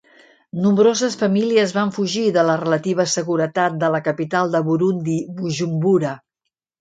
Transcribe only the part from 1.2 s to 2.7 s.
famílies van fugir de la